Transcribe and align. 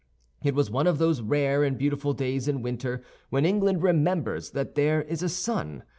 It 0.41 0.55
was 0.55 0.71
one 0.71 0.87
of 0.87 0.97
those 0.97 1.21
rare 1.21 1.63
and 1.63 1.77
beautiful 1.77 2.13
days 2.15 2.47
in 2.47 2.63
winter 2.63 3.03
when 3.29 3.45
England 3.45 3.83
remembers 3.83 4.49
that 4.49 4.73
there 4.73 5.03
is 5.03 5.21
a 5.21 5.29
sun. 5.29 5.83